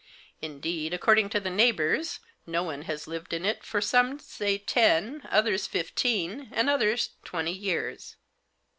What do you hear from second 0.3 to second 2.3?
Indeed, according to the neighbours,